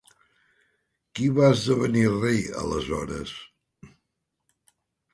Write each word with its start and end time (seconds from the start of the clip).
Qui 1.19 1.27
va 1.35 1.51
esdevenir 1.57 2.07
rei 2.15 2.41
aleshores? 2.65 3.37